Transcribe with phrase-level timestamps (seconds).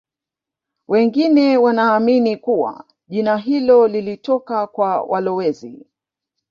[0.87, 5.85] Wengine wanaamini kuwa jina hilo lilitoka kwa walowezi